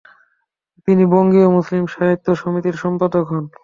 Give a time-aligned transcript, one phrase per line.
[0.87, 3.45] তিনি বঙ্গীয় মুসলিম সাহিত্য সমিতির সম্পাদক হন।